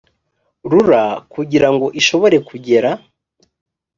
rura 0.69 1.03
kugira 1.33 1.67
ngo 1.73 1.87
ishobore 1.99 2.37
kugera 2.49 2.89